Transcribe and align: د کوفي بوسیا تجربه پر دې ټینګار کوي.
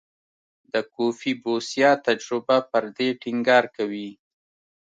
د 0.73 0.75
کوفي 0.93 1.31
بوسیا 1.43 1.91
تجربه 2.07 2.57
پر 2.71 2.83
دې 2.97 3.09
ټینګار 3.21 3.63
کوي. 3.75 4.09